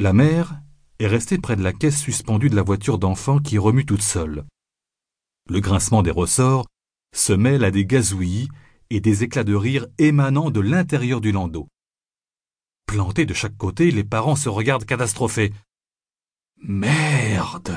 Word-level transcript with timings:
La 0.00 0.14
mère 0.14 0.54
est 0.98 1.06
restée 1.06 1.36
près 1.36 1.56
de 1.56 1.62
la 1.62 1.74
caisse 1.74 2.00
suspendue 2.00 2.48
de 2.48 2.56
la 2.56 2.62
voiture 2.62 2.96
d'enfant 2.96 3.38
qui 3.38 3.58
remue 3.58 3.84
toute 3.84 4.00
seule. 4.00 4.46
Le 5.46 5.60
grincement 5.60 6.02
des 6.02 6.10
ressorts 6.10 6.64
se 7.14 7.34
mêle 7.34 7.64
à 7.64 7.70
des 7.70 7.84
gazouillis 7.84 8.48
et 8.88 9.00
des 9.00 9.24
éclats 9.24 9.44
de 9.44 9.54
rire 9.54 9.86
émanant 9.98 10.50
de 10.50 10.60
l'intérieur 10.60 11.20
du 11.20 11.32
landau. 11.32 11.68
Plantés 12.86 13.26
de 13.26 13.34
chaque 13.34 13.58
côté, 13.58 13.90
les 13.90 14.02
parents 14.02 14.36
se 14.36 14.48
regardent 14.48 14.86
catastrophés. 14.86 15.52
Merde. 16.62 17.76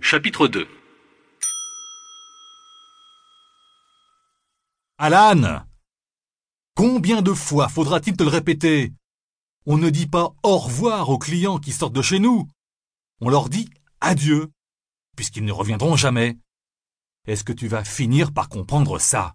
Chapitre 0.00 0.48
2 0.48 0.66
Alan 4.98 5.66
Combien 6.74 7.20
de 7.20 7.34
fois 7.34 7.68
faudra-t-il 7.68 8.16
te 8.16 8.22
le 8.22 8.30
répéter? 8.30 8.94
On 9.66 9.76
ne 9.76 9.90
dit 9.90 10.06
pas 10.06 10.32
au 10.42 10.56
revoir 10.56 11.10
aux 11.10 11.18
clients 11.18 11.58
qui 11.58 11.72
sortent 11.72 11.92
de 11.92 12.00
chez 12.00 12.18
nous. 12.18 12.48
On 13.20 13.28
leur 13.28 13.50
dit 13.50 13.68
adieu, 14.00 14.50
puisqu'ils 15.14 15.44
ne 15.44 15.52
reviendront 15.52 15.96
jamais. 15.96 16.38
Est-ce 17.26 17.44
que 17.44 17.52
tu 17.52 17.68
vas 17.68 17.84
finir 17.84 18.32
par 18.32 18.48
comprendre 18.48 18.98
ça? 18.98 19.34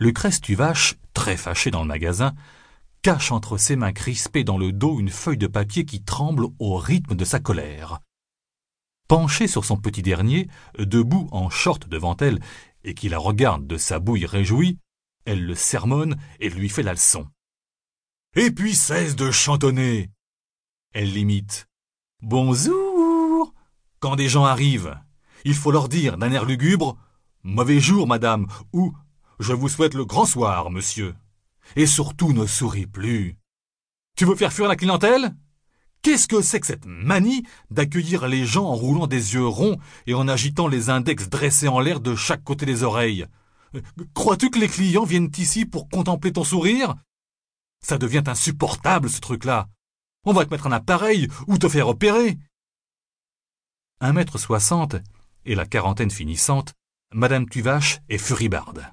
Lucrèce 0.00 0.40
Tuvache, 0.40 0.96
très 1.14 1.36
fâché 1.36 1.70
dans 1.70 1.82
le 1.82 1.88
magasin, 1.88 2.34
cache 3.02 3.30
entre 3.30 3.58
ses 3.58 3.76
mains 3.76 3.92
crispées 3.92 4.42
dans 4.42 4.58
le 4.58 4.72
dos 4.72 4.98
une 4.98 5.10
feuille 5.10 5.38
de 5.38 5.46
papier 5.46 5.84
qui 5.84 6.02
tremble 6.02 6.48
au 6.58 6.78
rythme 6.78 7.14
de 7.14 7.24
sa 7.24 7.38
colère. 7.38 8.00
Penchée 9.06 9.46
sur 9.46 9.64
son 9.64 9.76
petit 9.76 10.02
dernier, 10.02 10.48
debout 10.80 11.28
en 11.30 11.48
short 11.48 11.88
devant 11.88 12.16
elle, 12.16 12.40
et 12.86 12.94
qui 12.94 13.08
la 13.08 13.18
regarde 13.18 13.66
de 13.66 13.76
sa 13.76 13.98
bouille 13.98 14.24
réjouie, 14.24 14.78
elle 15.26 15.44
le 15.44 15.56
sermonne 15.56 16.16
et 16.38 16.48
lui 16.48 16.68
fait 16.68 16.84
la 16.84 16.92
leçon. 16.92 17.26
Et 18.36 18.50
puis 18.52 18.74
cesse 18.74 19.16
de 19.16 19.30
chantonner. 19.30 20.10
Elle 20.94 21.12
l'imite. 21.12 21.66
Bonjour. 22.22 23.52
Quand 23.98 24.14
des 24.14 24.28
gens 24.28 24.44
arrivent, 24.44 24.98
il 25.44 25.54
faut 25.54 25.72
leur 25.72 25.88
dire 25.88 26.16
d'un 26.16 26.32
air 26.32 26.44
lugubre 26.44 26.96
Mauvais 27.42 27.80
jour, 27.80 28.06
madame, 28.06 28.46
ou 28.72 28.92
Je 29.40 29.52
vous 29.52 29.68
souhaite 29.68 29.94
le 29.94 30.04
grand 30.04 30.24
soir, 30.24 30.70
monsieur. 30.70 31.14
Et 31.74 31.86
surtout 31.86 32.32
ne 32.32 32.46
souris 32.46 32.86
plus. 32.86 33.36
Tu 34.16 34.24
veux 34.24 34.36
faire 34.36 34.52
fuir 34.52 34.68
la 34.68 34.76
clientèle? 34.76 35.34
Qu'est-ce 36.06 36.28
que 36.28 36.40
c'est 36.40 36.60
que 36.60 36.68
cette 36.68 36.86
manie 36.86 37.42
d'accueillir 37.72 38.28
les 38.28 38.46
gens 38.46 38.66
en 38.66 38.76
roulant 38.76 39.08
des 39.08 39.34
yeux 39.34 39.44
ronds 39.44 39.76
et 40.06 40.14
en 40.14 40.28
agitant 40.28 40.68
les 40.68 40.88
index 40.88 41.28
dressés 41.28 41.66
en 41.66 41.80
l'air 41.80 41.98
de 41.98 42.14
chaque 42.14 42.44
côté 42.44 42.64
des 42.64 42.84
oreilles? 42.84 43.26
Crois-tu 44.14 44.50
que 44.50 44.60
les 44.60 44.68
clients 44.68 45.02
viennent 45.02 45.32
ici 45.36 45.66
pour 45.66 45.88
contempler 45.88 46.32
ton 46.32 46.44
sourire? 46.44 46.94
Ça 47.84 47.98
devient 47.98 48.22
insupportable 48.24 49.10
ce 49.10 49.18
truc-là. 49.18 49.68
On 50.24 50.32
va 50.32 50.44
te 50.44 50.50
mettre 50.50 50.68
un 50.68 50.72
appareil 50.72 51.26
ou 51.48 51.58
te 51.58 51.68
faire 51.68 51.88
opérer. 51.88 52.38
Un 54.00 54.12
mètre 54.12 54.38
soixante 54.38 54.94
et 55.44 55.56
la 55.56 55.66
quarantaine 55.66 56.12
finissante, 56.12 56.74
Madame 57.12 57.48
Tuvache 57.48 57.98
est 58.08 58.18
furibarde. 58.18 58.86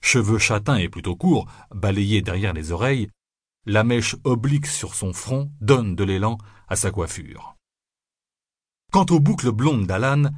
Cheveux 0.00 0.38
châtains 0.38 0.76
et 0.76 0.88
plutôt 0.88 1.16
courts, 1.16 1.50
balayés 1.74 2.22
derrière 2.22 2.52
les 2.52 2.70
oreilles, 2.70 3.10
la 3.66 3.84
mèche 3.84 4.16
oblique 4.24 4.66
sur 4.66 4.94
son 4.94 5.12
front 5.12 5.50
donne 5.60 5.94
de 5.94 6.04
l'élan 6.04 6.38
à 6.68 6.76
sa 6.76 6.90
coiffure. 6.90 7.56
Quant 8.92 9.06
aux 9.10 9.20
boucles 9.20 9.52
blondes 9.52 9.86
d'Alan, 9.86 10.30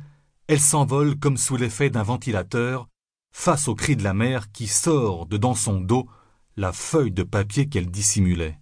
elles 0.49 0.61
s'envolent 0.61 1.19
comme 1.19 1.37
sous 1.37 1.57
l'effet 1.57 1.91
d'un 1.91 2.03
ventilateur, 2.03 2.89
face 3.33 3.69
au 3.69 3.77
cri 3.77 3.95
de 3.95 4.03
la 4.03 4.15
mère 4.15 4.51
qui 4.51 4.67
sort 4.67 5.27
de 5.27 5.37
dans 5.37 5.55
son 5.55 5.81
dos 5.81 6.09
la 6.57 6.73
feuille 6.73 7.13
de 7.13 7.23
papier 7.23 7.69
qu'elle 7.69 7.91
dissimulait. 7.91 8.59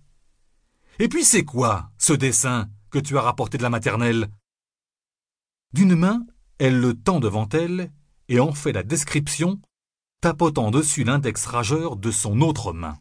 Et 0.98 1.08
puis 1.08 1.24
c'est 1.24 1.44
quoi, 1.44 1.90
ce 1.96 2.12
dessin 2.12 2.68
que 2.90 2.98
tu 2.98 3.16
as 3.16 3.22
rapporté 3.22 3.56
de 3.56 3.62
la 3.62 3.70
maternelle? 3.70 4.28
D'une 5.72 5.94
main, 5.94 6.26
elle 6.58 6.80
le 6.80 6.94
tend 6.94 7.20
devant 7.20 7.48
elle 7.48 7.90
et 8.28 8.40
en 8.40 8.52
fait 8.52 8.72
la 8.72 8.82
description, 8.82 9.60
tapotant 10.20 10.70
dessus 10.70 11.04
l'index 11.04 11.46
rageur 11.46 11.96
de 11.96 12.10
son 12.10 12.42
autre 12.42 12.72
main 12.72 12.98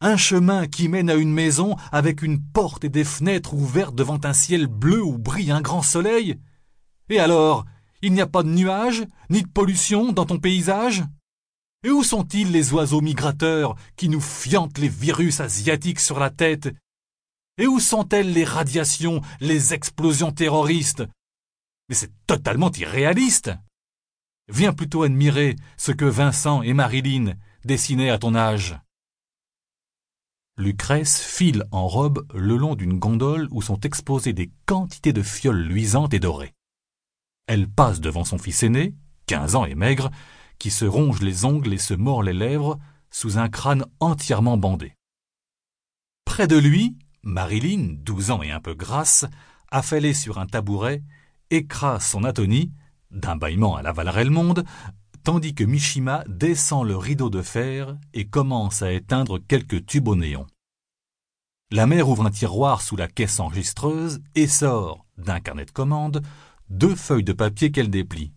un 0.00 0.16
chemin 0.16 0.66
qui 0.66 0.88
mène 0.88 1.10
à 1.10 1.14
une 1.14 1.32
maison 1.32 1.76
avec 1.90 2.22
une 2.22 2.40
porte 2.40 2.84
et 2.84 2.88
des 2.88 3.04
fenêtres 3.04 3.54
ouvertes 3.54 3.94
devant 3.94 4.20
un 4.24 4.32
ciel 4.32 4.66
bleu 4.66 5.02
où 5.02 5.18
brille 5.18 5.50
un 5.50 5.60
grand 5.60 5.82
soleil. 5.82 6.38
Et 7.08 7.18
alors, 7.18 7.64
il 8.02 8.12
n'y 8.12 8.20
a 8.20 8.26
pas 8.26 8.42
de 8.42 8.48
nuages, 8.48 9.04
ni 9.28 9.42
de 9.42 9.48
pollution 9.48 10.12
dans 10.12 10.26
ton 10.26 10.38
paysage? 10.38 11.02
Et 11.84 11.90
où 11.90 12.02
sont-ils 12.02 12.50
les 12.50 12.72
oiseaux 12.72 13.00
migrateurs 13.00 13.74
qui 13.96 14.08
nous 14.08 14.20
fiantent 14.20 14.78
les 14.78 14.88
virus 14.88 15.40
asiatiques 15.40 16.00
sur 16.00 16.18
la 16.18 16.30
tête? 16.30 16.68
Et 17.56 17.66
où 17.66 17.80
sont-elles 17.80 18.32
les 18.32 18.44
radiations, 18.44 19.20
les 19.40 19.74
explosions 19.74 20.30
terroristes? 20.30 21.04
Mais 21.88 21.94
c'est 21.94 22.12
totalement 22.26 22.70
irréaliste! 22.70 23.50
Viens 24.48 24.72
plutôt 24.72 25.02
admirer 25.02 25.56
ce 25.76 25.92
que 25.92 26.04
Vincent 26.04 26.62
et 26.62 26.72
Marilyn 26.72 27.34
dessinaient 27.64 28.10
à 28.10 28.18
ton 28.18 28.34
âge. 28.34 28.78
Lucrèce 30.58 31.22
file 31.22 31.64
en 31.70 31.86
robe 31.86 32.26
le 32.34 32.56
long 32.56 32.74
d'une 32.74 32.98
gondole 32.98 33.46
où 33.52 33.62
sont 33.62 33.78
exposées 33.80 34.32
des 34.32 34.50
quantités 34.66 35.12
de 35.12 35.22
fioles 35.22 35.62
luisantes 35.62 36.12
et 36.14 36.18
dorées. 36.18 36.52
Elle 37.46 37.68
passe 37.68 38.00
devant 38.00 38.24
son 38.24 38.38
fils 38.38 38.64
aîné, 38.64 38.96
quinze 39.26 39.54
ans 39.54 39.64
et 39.64 39.76
maigre, 39.76 40.10
qui 40.58 40.72
se 40.72 40.84
ronge 40.84 41.22
les 41.22 41.44
ongles 41.44 41.72
et 41.72 41.78
se 41.78 41.94
mord 41.94 42.24
les 42.24 42.32
lèvres 42.32 42.76
sous 43.12 43.38
un 43.38 43.48
crâne 43.48 43.84
entièrement 44.00 44.56
bandé. 44.56 44.94
Près 46.24 46.48
de 46.48 46.56
lui, 46.56 46.98
Marilyn, 47.22 47.94
douze 48.00 48.32
ans 48.32 48.42
et 48.42 48.50
un 48.50 48.60
peu 48.60 48.74
grasse, 48.74 49.26
affalée 49.70 50.12
sur 50.12 50.38
un 50.38 50.46
tabouret, 50.46 51.04
écrase 51.50 52.04
son 52.04 52.24
atonie, 52.24 52.72
d'un 53.12 53.36
bâillement 53.36 53.76
à 53.76 53.82
la 53.82 53.92
Valrelmonde, 53.92 54.64
tandis 55.28 55.52
que 55.52 55.62
Mishima 55.62 56.24
descend 56.26 56.86
le 56.86 56.96
rideau 56.96 57.28
de 57.28 57.42
fer 57.42 57.98
et 58.14 58.26
commence 58.26 58.80
à 58.80 58.92
éteindre 58.92 59.38
quelques 59.38 59.84
tubes 59.84 60.08
au 60.08 60.16
néon. 60.16 60.46
La 61.70 61.86
mère 61.86 62.08
ouvre 62.08 62.24
un 62.24 62.30
tiroir 62.30 62.80
sous 62.80 62.96
la 62.96 63.08
caisse 63.08 63.38
enregistreuse 63.38 64.22
et 64.34 64.46
sort, 64.46 65.04
d'un 65.18 65.38
carnet 65.40 65.66
de 65.66 65.70
commande, 65.70 66.22
deux 66.70 66.94
feuilles 66.94 67.24
de 67.24 67.34
papier 67.34 67.70
qu'elle 67.70 67.90
déplie. 67.90 68.32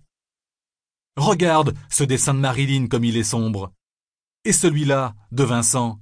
Regarde 1.15 1.77
ce 1.89 2.03
dessin 2.03 2.33
de 2.33 2.39
Marilyn 2.39 2.87
comme 2.87 3.05
il 3.05 3.15
est 3.15 3.23
sombre. 3.23 3.71
Et 4.43 4.51
celui-là, 4.51 5.15
de 5.31 5.45
Vincent, 5.45 5.97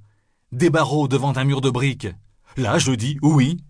des 0.50 0.70
barreaux 0.70 1.06
devant 1.06 1.36
un 1.36 1.44
mur 1.44 1.60
de 1.60 1.70
briques. 1.70 2.08
Là, 2.56 2.80
je 2.80 2.90
dis 2.90 3.16
oui. 3.22 3.62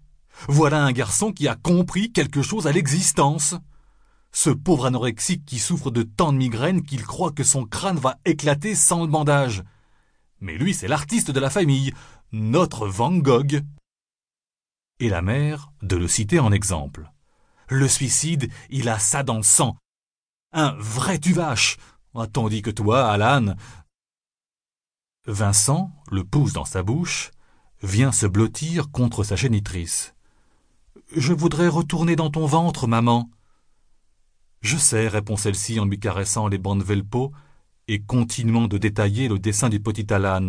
Voilà 0.49 0.83
un 0.83 0.93
garçon 0.93 1.35
qui 1.35 1.49
a 1.49 1.55
compris 1.55 2.13
quelque 2.13 2.41
chose 2.41 2.67
à 2.67 2.73
l'existence. 2.73 3.57
Ce 4.33 4.51
pauvre 4.51 4.87
anorexique 4.87 5.45
qui 5.45 5.59
souffre 5.59 5.91
de 5.91 6.03
tant 6.03 6.33
de 6.33 6.39
migraines 6.39 6.83
qu'il 6.83 7.05
croit 7.05 7.33
que 7.33 7.45
son 7.45 7.65
crâne 7.65 7.99
va 7.99 8.19
éclater 8.25 8.75
sans 8.75 9.03
le 9.03 9.09
bandage. 9.09 9.65
Mais 10.41 10.57
lui, 10.57 10.73
c'est 10.73 10.89
l'artiste 10.89 11.31
de 11.31 11.41
la 11.41 11.51
famille, 11.51 11.93
notre 12.33 12.87
Van 12.87 13.13
Gogh. 13.13 13.63
Et 15.01 15.09
la 15.09 15.23
mère 15.23 15.73
de 15.83 15.97
le 15.97 16.09
citer 16.09 16.39
en 16.39 16.53
exemple. 16.53 17.11
Le 17.69 17.89
suicide, 17.89 18.51
il 18.69 18.89
a 18.89 18.99
ça 18.99 19.23
dans 19.23 19.37
le 19.37 19.43
sang. 19.43 19.77
Un 20.53 20.75
vrai 20.79 21.19
tuvache, 21.19 21.77
tandis 22.33 22.63
que 22.63 22.71
toi, 22.71 23.11
Alan. 23.11 23.55
Vincent, 25.27 25.93
le 26.11 26.25
pouce 26.25 26.53
dans 26.53 26.65
sa 26.65 26.83
bouche, 26.83 27.31
vient 27.83 28.13
se 28.13 28.27
blottir 28.27 28.91
contre 28.91 29.25
sa 29.25 29.37
génitrice. 29.37 30.15
Je 31.15 31.33
voudrais 31.33 31.69
retourner 31.69 32.17
dans 32.17 32.31
ton 32.31 32.47
ventre, 32.47 32.87
maman. 32.87 33.31
Je 34.63 34.77
sais, 34.77 35.09
répond 35.09 35.37
celle-ci 35.37 35.81
en 35.81 35.87
lui 35.87 35.99
caressant 35.99 36.49
les 36.49 36.59
bandes 36.59 36.83
velpo 36.83 37.33
et 37.89 38.03
continuant 38.03 38.69
de 38.69 38.79
détailler 38.79 39.29
le 39.29 39.39
dessin 39.39 39.69
du 39.69 39.81
petit 39.81 40.13
Alan. 40.13 40.49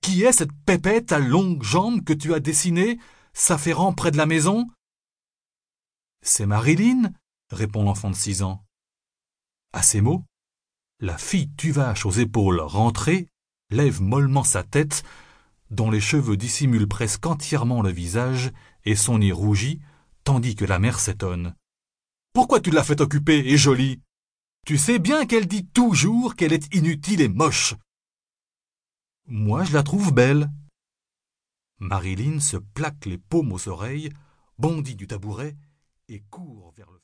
Qui 0.00 0.22
est 0.22 0.32
cette 0.32 0.52
pépette 0.66 1.12
à 1.12 1.18
longues 1.18 1.62
jambes 1.62 2.04
que 2.04 2.12
tu 2.12 2.34
as 2.34 2.40
dessinée, 2.40 2.98
s'affairant 3.32 3.94
près 3.94 4.10
de 4.10 4.18
la 4.18 4.26
maison? 4.26 4.68
C'est 6.22 6.46
Marilyn, 6.46 7.12
répond 7.50 7.84
l'enfant 7.84 8.10
de 8.10 8.14
six 8.14 8.42
ans. 8.42 8.64
À 9.72 9.82
ces 9.82 10.00
mots, 10.00 10.24
la 11.00 11.18
fille 11.18 11.50
tuvache 11.56 12.06
aux 12.06 12.10
épaules 12.10 12.60
rentrées 12.60 13.28
lève 13.70 14.02
mollement 14.02 14.44
sa 14.44 14.62
tête, 14.62 15.02
dont 15.70 15.90
les 15.90 16.00
cheveux 16.00 16.36
dissimulent 16.36 16.86
presque 16.86 17.26
entièrement 17.26 17.82
le 17.82 17.90
visage 17.90 18.52
et 18.84 18.94
son 18.94 19.18
nez 19.18 19.32
rougi, 19.32 19.80
tandis 20.22 20.54
que 20.54 20.64
la 20.64 20.78
mère 20.78 21.00
s'étonne. 21.00 21.54
Pourquoi 22.34 22.60
tu 22.60 22.70
l'as 22.70 22.82
fait 22.82 23.00
occuper 23.00 23.38
et 23.46 23.56
jolie? 23.56 24.00
Tu 24.66 24.76
sais 24.76 24.98
bien 24.98 25.24
qu'elle 25.24 25.46
dit 25.46 25.66
toujours 25.66 26.34
qu'elle 26.34 26.52
est 26.52 26.74
inutile 26.74 27.20
et 27.20 27.28
moche. 27.28 27.76
Moi, 29.26 29.62
je 29.62 29.72
la 29.72 29.84
trouve 29.84 30.12
belle. 30.12 30.50
Marilyn 31.78 32.40
se 32.40 32.56
plaque 32.56 33.06
les 33.06 33.18
paumes 33.18 33.52
aux 33.52 33.68
oreilles, 33.68 34.10
bondit 34.58 34.96
du 34.96 35.06
tabouret 35.06 35.56
et 36.08 36.24
court 36.28 36.72
vers 36.76 36.90
le 36.90 36.98